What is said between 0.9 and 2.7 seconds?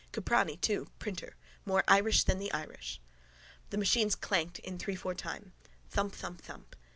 printer. More Irish than the